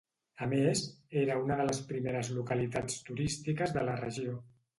[0.43, 0.79] A més,
[1.23, 4.37] era una de les primeres localitats turístiques de la regió.